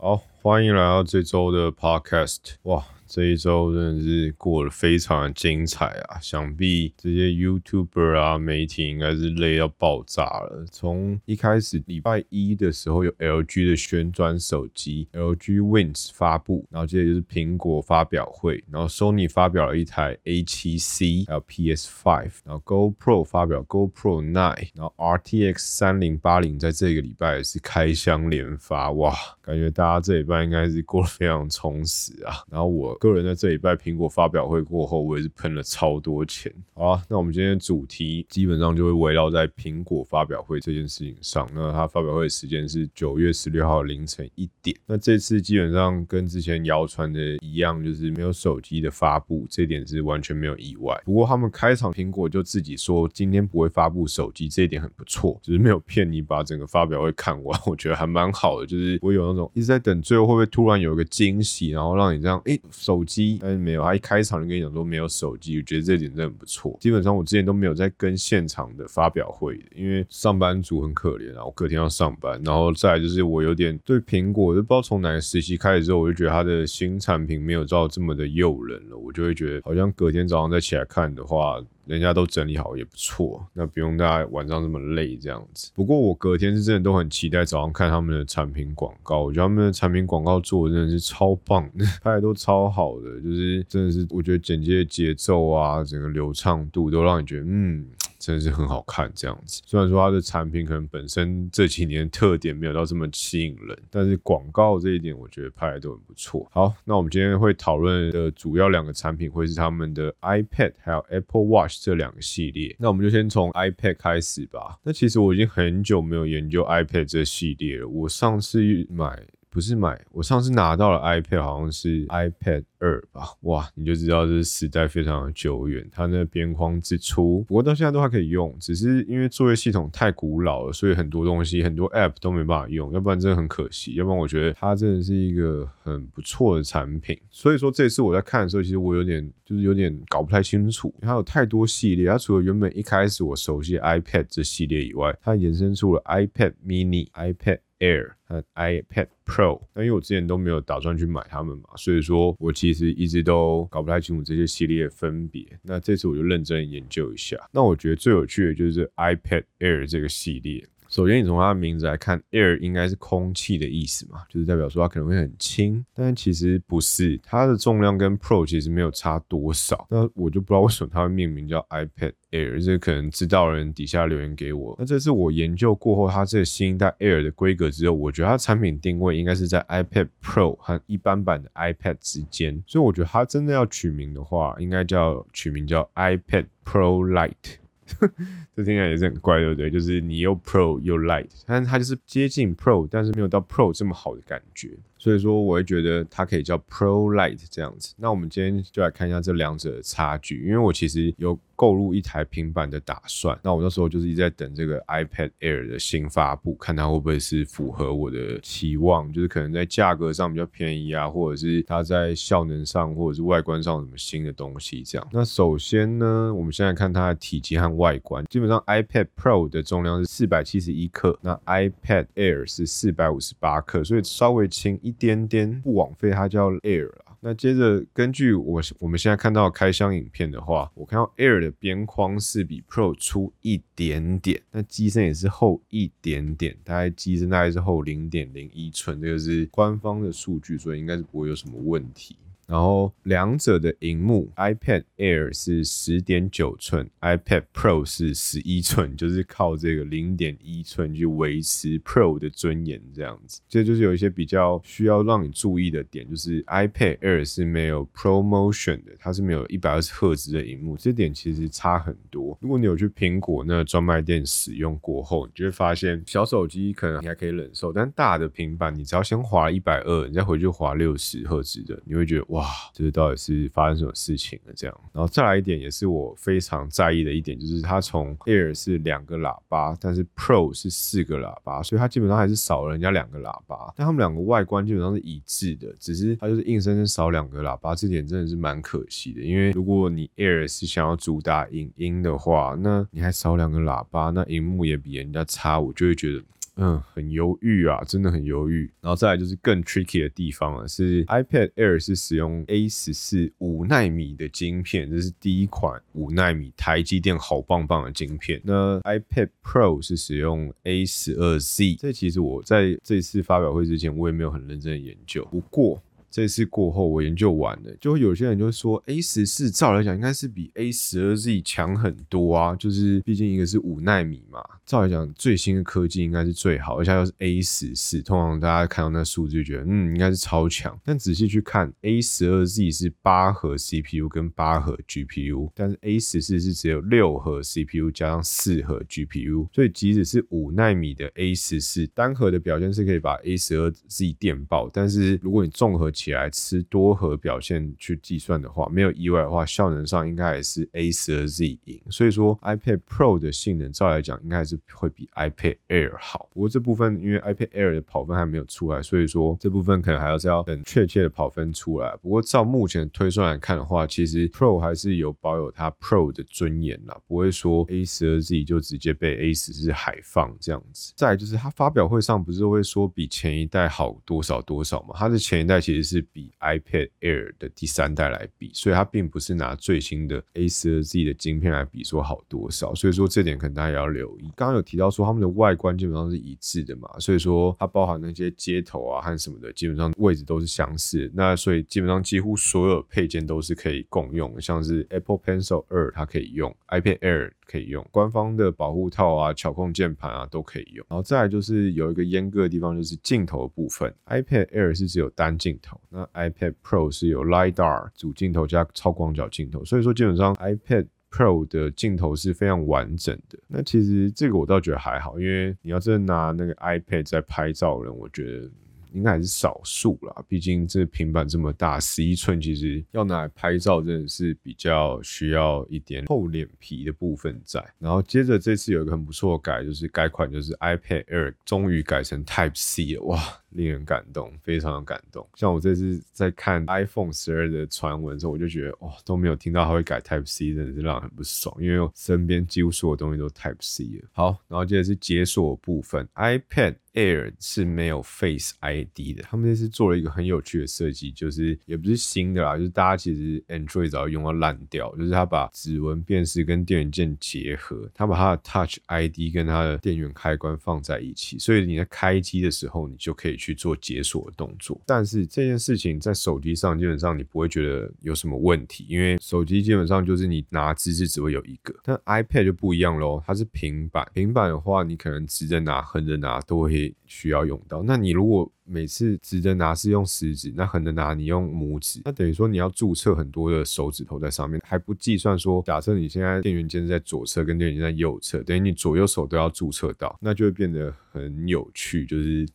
[0.00, 2.54] 好，欢迎来到这周的 Podcast。
[2.62, 2.84] 哇！
[3.08, 6.20] 这一周真的是过得非常的精彩啊！
[6.20, 10.66] 想必这些 YouTuber 啊媒体应该是累到爆炸了。
[10.70, 29.14] 从一开始礼拜一的时候有 LG 的旋转手机 LG Wins 发布，然后接着就是苹果发表会，然后 Sony 发表了一台 A7C，还有 PS5，然后 GoPro 发表 GoPro Nine，然后 RTX 三零八零在这个礼拜也是开箱连发，哇！
[29.40, 32.44] 感觉大家这礼拜应该是过得非常充实啊。
[32.50, 32.97] 然后我。
[32.98, 36.52] 个人在这礼拜苹果发表会过后，我也是喷了超多钱。
[36.74, 41.48] 好啊，那我们今天主题基本上就会围绕在苹果发表会这件事情上。
[41.54, 44.76] 那它发表会时间是九月十六号凌晨一点。
[44.86, 51.00] 那这次基本上跟之前谣传的一样，就是没有手机的发布，这点是完全没有意外。
[51.04, 58.66] 不过他们开场苹果就自己说今天不会发布手机，这一点很不错，就是没有骗你把整个发表会看完，我觉得还蛮好的。
[58.66, 62.60] 就是我有那种一直在等最后会不会突然有一个惊喜，然后让你这样诶。
[62.88, 66.74] 手机，但是没有，他一开场就跟你讲说没有手机，我觉得这点真的很不错。
[66.80, 81.60] 基本上我之前都没有在跟现场的发表会，因为上班族很可怜啊，我隔天要上班，然后再就是我有点对苹果，就不知道从哪个时期开始之后，我就觉得它的新产品没有照这么的诱人了，我就会觉得好像隔天早上再起来看的话。
[81.88, 85.72] 人家都整理好也不错，那不用大家晚上这么累这样子。
[85.74, 91.68] 不过我隔天是真的都很期待早上看他们的产品广告，我觉得他们的产品广告做的真的是超棒，
[92.02, 97.86] 拍的都超好的，就是真的是我觉得剪接节奏啊，整个流畅度都让你觉得嗯。
[98.18, 99.62] 真的是很好看，这样子。
[99.64, 106.46] 虽然说它的产品可能本身这几年特点没有到这么吸引人，但是广告这一点我觉得拍的都很不错。
[106.52, 112.74] 好，那我们今天会讨论的主要两个产品会是他们的 iPad 还有 Apple Watch 这两个系列。
[112.78, 114.78] 那我们就先从 iPad 开始吧。
[114.82, 117.88] 那其实我已经很久没有研究 iPad 这系列了。
[117.88, 118.60] 我上次
[118.90, 119.22] 买。
[119.58, 123.24] 不是买，我上次拿到了 iPad，好像是 iPad 二吧？
[123.40, 133.94] 哇，你就知道这时代非常的久远，它那边框之初，不过到现在都还可以用，只是因为作业系统太古老了，所以很多东西很多 App 都没办法用，要不然真的很可惜。
[133.94, 137.18] 要不然我觉得它真的是一个很不错的产品。
[137.28, 147.58] 所以说这次我在看的时候，其实我有点就是有点搞不太清楚，它有太多系列，它除了原本一开始我熟悉 iPad 这系列以外，它衍生出了 iPad Mini、iPad。
[147.80, 155.46] Air 和 iPad Pro，那因为我之前都没有打算去买它们嘛，所以说我其实一直都搞不太清楚这些系列分别。
[155.62, 157.36] 那这次我就认真研究一下。
[157.52, 160.66] 那我觉得最有趣的就是 iPad Air 这个系列。
[160.98, 169.86] 首先，你从它的名字来看，air 应该是空气的意思嘛，就是代表说它可能会很轻，但其实不是，它的重量跟 Pro 其实没有差多少。
[169.90, 174.74] 那我就不知道为什么它会命名叫 iPad Air，这可能知道人底下留言给我。
[174.76, 187.58] 那这是我研究过后，它这个新一代 Air 的规格之后，我觉得它产品定位应该是在 iPad Pro 和一般版的 iPad 之间，所以我觉得它真的要取名的话，应该叫取名叫 iPad Pro Lite。
[188.54, 189.70] 这听起来也是很怪，对不对？
[189.70, 194.70] 就是你又 Pro 又 Light，但是它就是接近 Pro，但是没有到 Pro 这么好的感觉。
[194.98, 197.94] 所以说，我会觉得它可以叫 Pro Light 这样子。
[197.96, 203.36] 那我们今天就来看一下这两者的差距，因为我其实有购入一台平板的打算。
[203.42, 215.08] 那我那时候就是一直在等这个 iPad Air 的新发布，看它会不会是符合我的期望，就是可能在价格上比较便宜啊，或者是它在效能上，或者是外观上有什么新的东西这样。
[215.12, 224.78] 那首先呢，我们现在看它的体积和外观，基本上 iPad Pro 的重量是四百七十一克，那 iPad Air 是四百五十八克，所以稍微轻。
[224.80, 227.07] 一点点不枉费它叫 Air 了。
[227.20, 242.16] 那接着根据我我们现在看到开箱影片的话，我看到 Air 的边框是比 Pro 粗一点点，那机身也是厚一点点，大概机身大概是厚零点零一寸，这个是官方的数据，所以应该是不会有什么问题。
[242.48, 253.42] 然后两者的荧幕，iPad Air 是十点九寸，iPad Pro 是十一寸，就是靠这个零点一寸去维持 Pro 的尊严，这样子。
[253.46, 262.38] 这就是有一些比较需要让你注意的点，就是 iPad Air 是没有 ProMotion 的，它是没有一百二十赫兹的荧幕，这点其实差很多。
[262.40, 272.37] 如果你有去苹果那专卖店使用过后，你就会发现小手机可能你还可以忍受，但大的平板你只要先滑一百二，你再回去滑六十赫兹的，你会觉得哇。
[272.38, 274.52] 哇，这是到底是发生什么事情了？
[274.54, 283.74] 这样，然后再来一点，也是我非常在意的一点，就是它从 Air 是两个喇叭，但是 Pro 是四个喇叭，所以它基本上还是少了人家两个喇叭。
[283.76, 289.20] 但他们两个外观基本上是一致的，只是它就是硬生生少两个喇叭，这点真的是蛮可惜的。
[289.20, 296.22] 因为如果你 Air 是想要主打影音的话，那你还少两个喇叭，那荧幕也比人家差，我就会觉得。
[296.60, 298.70] 嗯，很犹豫啊，真的很犹豫。
[298.80, 308.40] 然后再来就是更 tricky 的地方了，是 iPad Air 是使用 A 十四五纳米的晶片，这是第一款五纳米台积电好棒棒的晶片。
[308.44, 315.24] 那 iPad Pro 是使用 A 十二 Z，这其实我在这次发表会之前，我也没有很认真的研究。
[315.30, 330.78] 不过这次过后，我研究完了，就会有些人就说，A 十四照来讲应该是比 A 十二 Z 强很多啊，就是毕竟一个是五纳米嘛，照来讲最新的科技应该是最好，而且又是 A 十四，通常大家看到那数字就觉得，嗯，应该是超强。
[330.84, 343.70] 但仔细去看，A 十二 Z 是八核 CPU 跟八核 GPU，但是 A 十四是只有六核 CPU 加上四核 GPU，所以即使是五纳米的 A 十四，单核的表现是可以把 A 十二
[343.70, 351.80] Z 电爆，但是如果你综合起来吃多核表现去计算的话，没有意外的话，效能上应该还是 A 十二 Z 赢。
[351.90, 356.28] 所以说 iPad Pro 的性能照来讲，应该还是会比 iPad Air 好。
[356.32, 361.96] 不过这部分因为 iPad Air 的跑分还没有出来，所以说这部分可能还要是要等确切的跑分出来。
[362.00, 370.92] 不过照目前推算来看的话，其实 Pro 还是有保有它 Pro 的尊严啦，不会说 A 十二 Z 就直接被 A 十四海放这样子。
[370.94, 374.94] 再就是它发表会上不是会说比前一代好多少多少嘛？
[374.94, 384.30] 它的前一代其实是比 iPad Air 的第三代来比，所以它并不是拿最新的 A 十二 Z 的晶片来比说好多少，所以说这点可能大家也要留意。
[384.36, 391.10] 刚刚有提到说他们的外观基本上是一致的嘛，所以说它包含那些接头啊和什么的，基本上位置都是相似。
[391.14, 400.86] 那所以基本上几乎所有配件都是可以共用，像是 Apple Pencil 二它可以用，iPad Air 可以用，官方的保护套啊、巧控键盘啊都可以用。
[400.90, 413.38] 然后再来就是有一个阉割的地方，就是镜头部分，iPad Air 是只有单镜头，那 iPad Pro 是有 LiDAR 主镜头加超广角镜头，所以说基本上 iPad Pro 的镜头是非常完整的。
[413.48, 418.50] 那其实这个我倒觉得还好，因为你要真的拿那个 iPad 在拍照人，我觉得。
[418.92, 427.64] 应该还是少数啦，毕竟这平板这么大，十一寸，其实要拿来拍照真的是比较需要一点厚脸皮的部分在。
[427.78, 435.26] 然后接着这次有一个很不错的改，就是改款就是 iPad Air 终于改成 Type C 了，哇，令人感动，非常的感动。
[435.34, 444.08] 像我这次在看 iPhone 十二的传闻的时候，我就觉得哇，都没有听到它会改 Type C，真的是让人很不爽，因为我身边几乎所有东西都 Type C 了。
[444.12, 446.76] 好，然后接着是解锁部分，iPad。
[446.94, 464.78] Air 是没有 Face ID 的，他们这次做了一个很有趣的设计，就是也不是新的啦，就是大家其实 Android 早用到烂掉，就是它把指纹辨识跟电源键结合，它把它的 Touch ID 跟它的电源开关放在一起，所以你在开机的时候，你就可以去做解锁的动作。
[464.84, 476.94] 但是这件事情在手机上基本上你不会觉得有什么问题，因为手机基本上就是你拿姿势只会有一个，但 iPad 就不一样喽，它是平板，平板的话你可能直着拿、横着拿都会。
[477.10, 492.46] 需要用到，那你如果每次直着拿是用食指，那横着拿你用拇指，那等于说你要注册很多的手指头在上面，还不计算说，假设你现在电源键在左侧，跟电源键在右侧，等于你左右手都要注册到，那就会变得很有趣，就是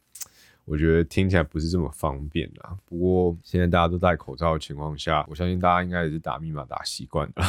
[0.66, 2.78] 我觉得听起来不是这么方便啦。
[2.86, 7.44] 不过现在大家都戴口罩的情况下，我相信大家应该也是打密码打习惯了。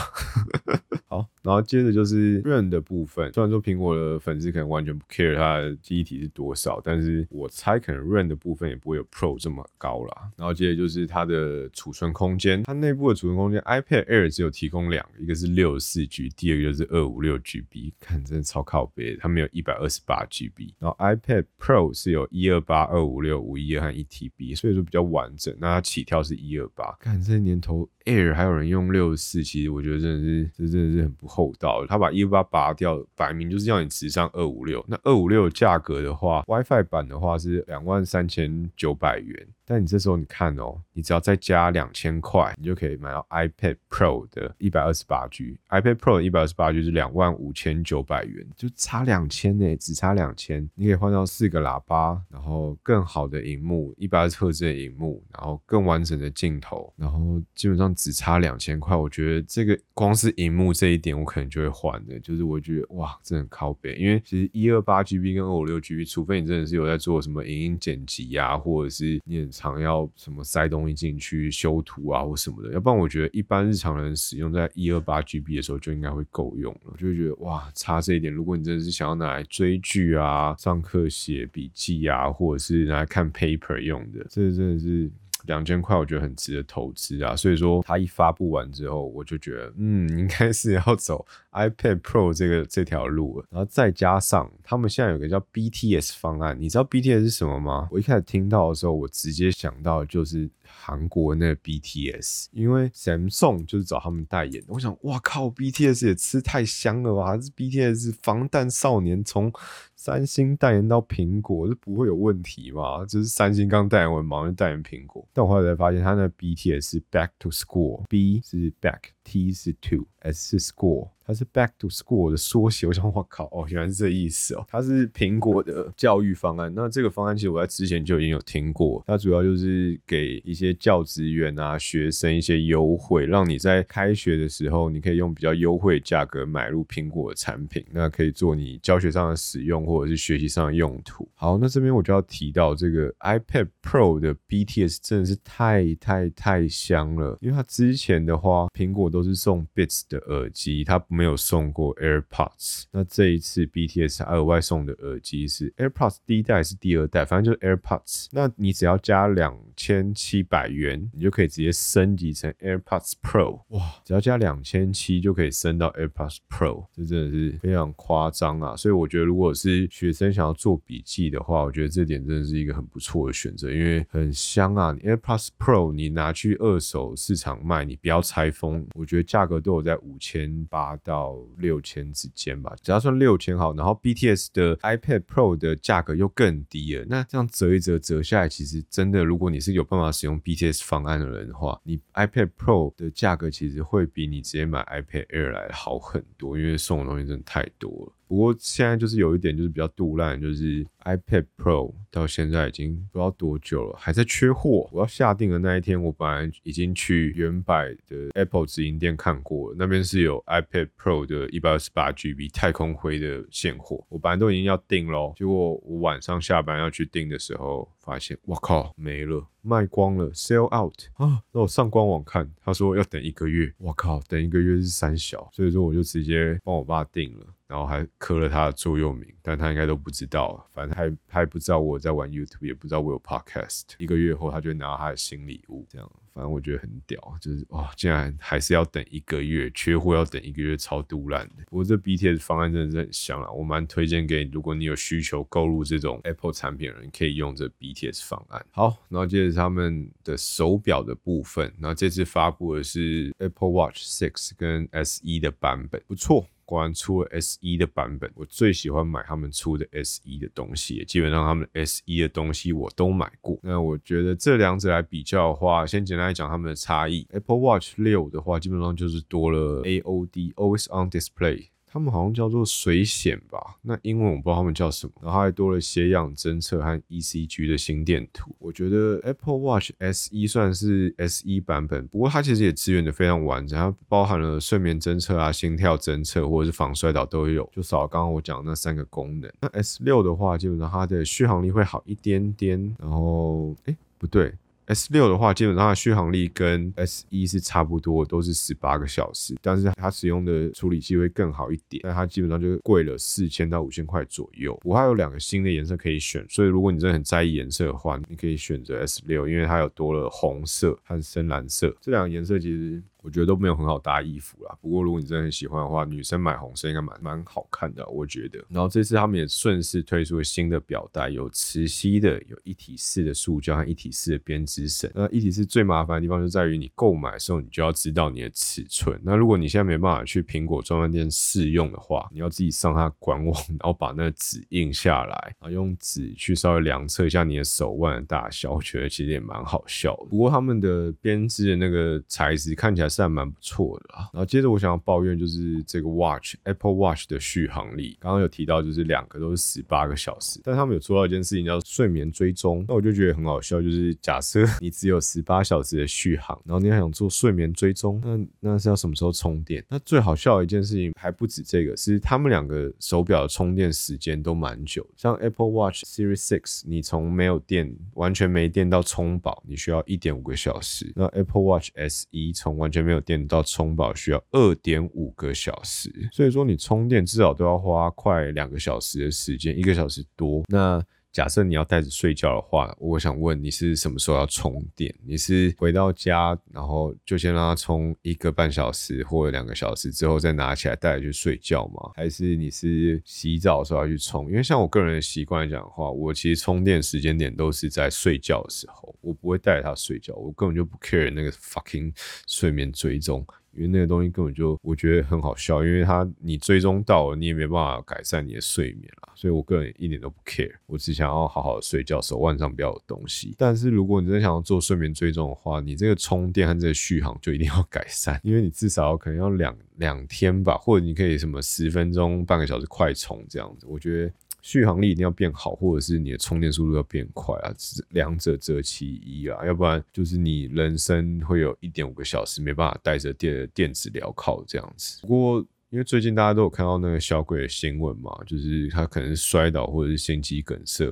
[1.07, 3.31] 好，然后接着就是 RAM 的部分。
[3.33, 10.31] 虽然说苹果的粉丝可能完全不 care 它的记忆体是多少，但是我猜可能 RAM 的部分也不会有 Pro 这么高啦。
[10.37, 17.93] 然后接着就是它的储存空间，它内部的储存空间，iPad Air 只有提供两个，一个是六十四 G，第二个就是二五六 GB。
[18.01, 20.73] 看，真的超靠背，它没有一百二十八 GB。
[20.81, 25.55] 然后 iPad Pro 是有一二八、二五六、五一二和一 TB，所以说比较完整。
[25.61, 26.97] 那它起跳是一二八。
[26.99, 31.05] 看这年头 Air 还有人用六十四，其实我觉得真的是，这真的是。
[31.05, 34.85] 很不厚道，他把一五八拔掉，摆明就是要你直上二五六。
[34.87, 39.47] 那二五六价格的话，WiFi 版的话是两万三千九百元。
[39.67, 45.59] 但你这时候你看哦，你只要再加两千块，你就可以买到 iPad Pro 的一百二十八 G。
[45.71, 50.69] iPad Pro 一百二十八 G 是两万五千九百元，就差两千呢，只差两千。
[50.75, 58.95] 你可以换到四个喇叭，然后更好的荧幕，一百二十赫兹的荧幕，然后更完整的镜头，然后基本上只差两千块。
[58.95, 62.21] 我觉得这个光是荧幕这一点，我可能就会换的。
[62.21, 69.54] 就是我觉得哇，真的靠背，因为其实一二八 GB 跟二五六 GB，除非你真的是有在做什么影音剪辑呀，或者是你。
[69.55, 78.33] 常要什么塞东西进去修图啊或什么的，要不然我觉得一般日常人使用在一二八 GB 的时候就应该会够用了，就会觉得哇差这一点。
[78.33, 85.11] 如果你真的是想要拿来追剧啊、上课写笔记啊，或者是拿来看 paper 用的，这真的是
[85.47, 87.35] 两千块，我觉得很值得投资啊。
[87.37, 93.47] 所以说，它一发布完之后，我就觉得，嗯，应该是要走 iPad Pro 这个这条路了。
[93.51, 97.89] 然后再加上他们现在有个叫 BTS 方案，你知道 BTS 是什么吗？
[97.91, 104.63] 我一开始听到的时候，我直接想到就是韩国那 BTS，因为 Samsung 就是找他们代言。
[104.69, 107.37] 我想，哇靠，BTS 也吃太香了吧？
[107.37, 109.53] 这 BTS 防弹少年从
[109.97, 113.05] 三星代言到苹果，这不会有问题吗？
[113.07, 115.27] 就是三星刚代言完，马上就代言苹果。
[115.33, 121.11] 但我后来才发现，他那 BTS 是 Back to School，B 是 Back，T 是 To，S 是 School。
[121.27, 124.65] 它是 Back to School 的缩写，我想，我靠，哦，原来是这意思哦。
[124.69, 126.71] 它是苹果的教育方案。
[126.77, 129.03] 那这个方案其实我在之前就已经有听过。
[129.07, 141.29] 它主要就是给一些教职员啊、学生一些优惠，让你在开学的时候，你可以用比较优惠价格买入苹果的产品，那可以做你教学上的使用或者是学习上的用途。
[141.35, 151.03] 好，那这边我就要提到这个 iPad Pro 的 BTS 真的是太太太香了，因为它之前的话，苹果都是送 Beats 的耳机，它。
[151.09, 157.25] 没有送过 AirPods，那这一次 BTS 额外送的耳机是 AirPods 第一代还是第二代？
[157.25, 158.27] 反正就是 AirPods。
[158.33, 163.61] 那你只要加两千七百元，你就可以直接升级成 AirPods Pro。
[163.69, 168.75] 哇，只要加两千七就可以升到 AirPods Pro，这真的是非常夸张啊！
[168.75, 174.95] 所以我觉得，如果是学生想要做笔记的话，我觉得这点真的是一个很不错的选择，因为很香啊。
[174.95, 180.95] AirPods Pro 你拿去二手市场卖，你不要拆封，我觉得价格都有在五千八。
[181.05, 198.13] 到六千之间吧，只要算六千好，然后 BTS 的 iPad Pro 的价格又更低了，那这样折一折折下来，其实真的，如果你是有办法使用 BTS 方案的人的话，你 iPad Pro 的价格其实会比你直接买 iPad Air 来好很多，因为送的东西真的太多了。
[198.27, 204.89] 不过现在就是有一点就是比较杜烂，就是 iPad Pro 到现在已经不知道多久了，还在缺货。
[204.93, 215.35] 我要下定的那一天，我本来已经去原版的 Apple 直营店看过了，那边是有 iPad Pro 的一百二十八 GB 太空灰的现货，我本来都已经要订喽。
[215.37, 221.43] 结果我晚上下班要去订的时候，发现我靠没了，卖光了，sell out 啊！
[221.53, 227.47] 那我上官网看，他说要等一个月，我靠，等一个月是三小，所以说我就直接帮我爸订了。
[227.67, 233.85] 然后还刻了他的座右铭，但他应该都不知道，反正他他也不知道我在玩 YouTube，也不知道我有 Podcast。
[233.99, 241.65] 一个月后，他就拿到他的新礼物，这样，反正我觉得很屌，就是哇，竟然还是要等一个月，缺货要等一个月，超杜烂的。
[241.67, 248.65] 不过这 BTS 方案真的是很香啊，我蛮推荐给如果你有需求购入这种 Apple 产品的人，可以用这 BTS 方案。
[248.71, 256.47] 好，然后接着是他们的手表的部分，然后这次发布的是 Apple Watch Six 跟 SE 的版本，不错。
[256.65, 263.59] 果然出了 S 一的版本，我最喜欢买他们出的 S 一的东西，基本上他们 S 一的东西我都买过。
[263.63, 267.27] 那我觉得这两者来比较的话，先简单来讲他们的差异。
[267.31, 271.74] Apple Watch 六的话，基本上就是多了 AOD（Always On Display）。
[271.95, 275.13] 他们好像叫做水显吧，那英文我不知道他们叫什么。
[275.23, 278.53] 然后还多了血氧侦测和 ECG 的心电图。
[278.59, 289.49] 我觉得 Apple Watch S 一算是 S 一版本，不过它其实也支援的非常完整，它包含了睡眠侦测啊、心跳侦测或者是防摔倒都有，就少刚刚我讲那三个功能。
[289.61, 292.97] 那 S 六的话，基本上它的续航力会好一点点。
[292.99, 294.53] 然后，哎，不对。
[294.87, 304.79] S 六的话，基本上它续航力跟 S 一是差不多，都是十八个小时，但是它使用的处理器会更好一点，但它基本上就贵了四千到五千块左右。
[304.85, 313.03] 我还有两个新的颜色可以选，所以如果你真的很在意颜色的话，你可以选择 S 六，因为它有多了红色和深蓝色这两个颜色，其实。
[313.25, 314.77] 我觉得都没有很好搭衣服啦。
[314.83, 318.63] 不过如果你真的很喜欢的话，女生买红色应该蛮蛮好看的，我觉得。
[318.69, 325.11] 然后这次他们也顺势推出了新的表带，有磁吸的，有一体式的塑胶和一体式的编织绳。
[325.15, 329.19] 那一体式最麻烦的地方就在于你购买的时候，你就要知道你的尺寸。
[329.25, 338.75] 那如果你现在没办法去苹果专卖店试用的话，你要自己上它官网，然后把那个纸印下来，然后用纸去稍微量测一下你的手腕的大小。
[338.75, 340.27] 我觉得其实也蛮好笑的。
[340.27, 343.09] 不过他们的编织的那个材质看起来。
[343.15, 344.29] 是还蛮不错的啦。
[344.33, 352.85] 然后接着我想要抱怨就是这个 Watch Apple Watch 的续航力，刚刚有提到就是两个都是十八个小时，但他们有做到一件事情叫睡眠追踪。
[352.89, 359.85] 那我就觉得很好笑，就是假设 你只有十八小时的续航，然后你还想做睡眠追踪，那那是要什么时候充电？
[359.89, 365.07] 那最好笑的一件事情还不止这个，是他们两个手表的充电时间都蛮久。
[365.17, 371.13] 像 Apple Watch Series Six，你从没有电完全没电到充饱，你需要一点五个小时。
[371.15, 380.63] 那 Apple Watch SE 从完全没有电到充饱需要二点五个小时，所以说你充电至少都要花快两个小时的时间，一个小时多。
[380.69, 381.01] 那
[381.35, 385.13] 假设你要带着睡觉的话，我想问你是什么时候要充电？
[385.27, 392.13] 你是回到家，然后就先让它充一个半小时或者两个小时之后再拿起来带去睡觉吗？
[392.15, 394.49] 还是你是洗澡的时候要去充？
[394.49, 402.15] 因为像我个人的习惯来讲的话，我其实充电时间点都是在睡觉的时候，我不会带着它睡觉，我根本就不 care 那个 fucking
[402.47, 403.45] 睡眠追踪。
[403.77, 413.55] 因为那个东西根本就我觉得很好笑，因为它你追踪到了，你也没办法改善你的睡眠啦，所以我个人一点都不 care，我只想要好好的睡觉，手腕上不要有东西。
[413.59, 424.33] 但是如果你真的想要做睡眠追踪的话，你这个充电和这个续航就一定要 改善，因为你至少可能要两两天吧，或者你可以什么十分钟、半个小时快充这样子，我觉得。
[424.67, 427.71] 续航力一定要变好，或者是你的充电速度要变快啊，
[428.13, 435.21] 两者择其一啊，要不然就是你人生会有一点五个小时没办法带着电电子镣铐这样子。
[435.21, 441.05] 不过因为最近大家都有看到那个小鬼的新闻嘛，就是他可能摔倒或者是心肌梗塞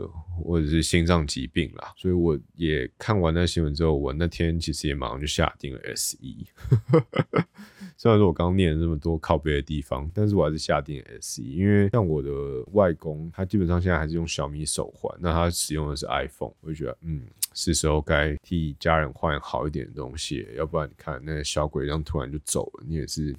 [0.42, 6.46] 或者是心脏疾病啦，所以我也看完那新闻之后，我那天其实也马上就下定了 S E。
[8.02, 12.30] 虽然说我刚念了这么多靠背的地方，但是我还是下定 S E，因为像我的
[12.72, 17.22] 外公，他基本上现在还是用小米手环，那他使用的是 iPhone，我就觉得嗯，
[17.54, 23.32] 是时候该替家人换好一点的东西，要不然你看那个小鬼这样突然就走了，你也是。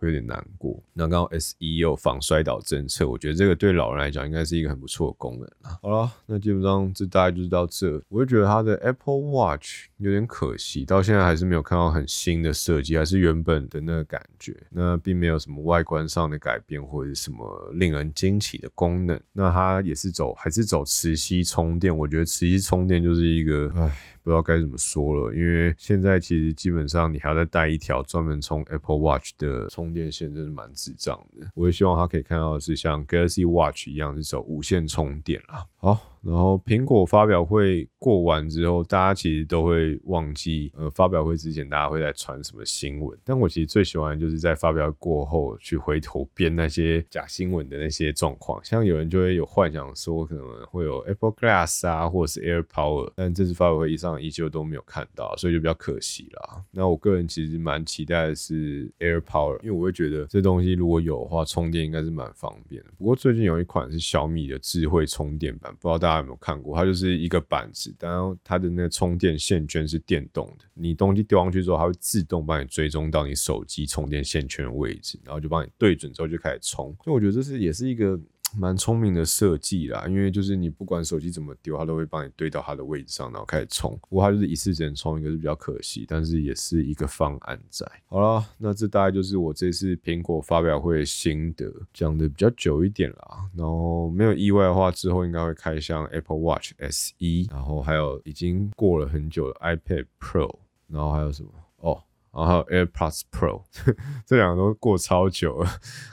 [0.00, 0.82] 会有点难过。
[0.94, 5.78] 那刚刚 S E 有防摔倒政策，我觉得这个对老人来讲应该是一个很不错的功能啊。
[5.82, 8.02] 好了，那基本上这大概就是到这。
[8.08, 14.56] 我就觉得它的 Apple Watch 有点可惜，到现在还是没有看到很新的设计，还是原本的那个感觉。
[14.70, 19.20] 那并没有什么外观上的改变或者什么令人惊奇的功能。
[19.32, 21.94] 那它也是走还是走磁吸充电？
[21.94, 23.90] 我觉得磁吸充电就是一个唉。
[24.22, 31.50] 不知道该怎么说了，因为现在其实基本上你还要再带一条专门充 Apple Watch 的充电线，真的蛮智障的。
[31.54, 35.66] 我也希望他可以看到的是像 Galaxy Watch 一样是走无线充电啦。
[35.76, 36.09] 好。
[36.22, 43.18] 然后苹果发表会过完之后，大家其实都会忘记，呃，发表会之前大家会在传什么新闻。
[43.24, 48.62] 但我其实最喜欢就是在发表过后去回头编那些假新闻的那些状况。
[48.62, 56.62] 像有人就会有幻想说可能会有 Apple Glass 啊，或者是 Air Power，但这次发表会议上依旧都没有看到，所以就比较可惜啦。
[56.70, 62.90] 那我个人其实蛮期待的是 Air Power，因为我会觉得这东西如果有的话，充电应该是蛮方便的。
[62.98, 66.09] 不过最近有一款是小米的智慧充电板，不知道大。
[66.10, 66.76] 大家有没有看过？
[66.76, 70.64] 它就是一个板子，然后它的那个充电线圈是电动的。
[70.74, 76.92] 你东西丢上去之后，它会自动帮你追踪到你手机充电线圈的位置，然后就帮你对准之后就开始充。
[77.04, 78.18] 所以我觉得这是也是一个。
[78.56, 83.90] 蛮聪明的设计啦，因为就是你不管手机怎么丢，它都会帮你堆到它的位置上，然后开始充。
[84.08, 87.86] 不过它就是一次只能充一个，是比较可惜，但是也是一个方案在。
[88.06, 93.48] 好了，那这大概就是我这次苹果发表会的心得，讲的比较久一点啦。
[93.56, 100.58] 然后没有意外的话，之后应该会开箱 Apple Watch SE，然后还有已经过了很久的 iPad Pro，
[100.88, 102.02] 然后还有什么哦？
[102.32, 103.62] 然后 AirPods Pro，
[104.24, 105.70] 这两个都过超久了，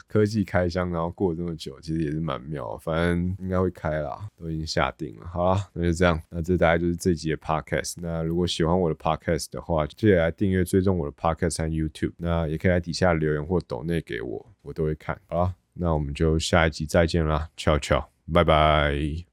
[0.08, 2.76] 科技开箱，然后过这么久，其实也是蛮妙。
[2.78, 5.26] 反正应该会开啦，都已经下定了。
[5.26, 6.20] 好啦，那就这样。
[6.30, 7.94] 那这大概就是这集的 Podcast。
[7.98, 12.14] 那如果喜欢我的 Podcast 的话，记得来订阅、追踪我的 Podcast 和 YouTube。
[12.16, 15.20] 那也可以在底下留言或抖内给我，我都会看。
[15.28, 19.27] 好啦，那我们就下一集再见啦，悄悄，拜拜。